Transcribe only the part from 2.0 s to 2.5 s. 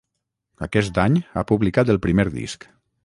primer